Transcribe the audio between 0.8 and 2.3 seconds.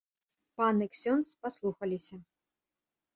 і ксёндз паслухаліся.